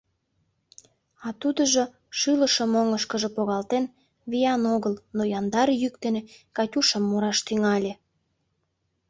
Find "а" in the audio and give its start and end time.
1.25-1.27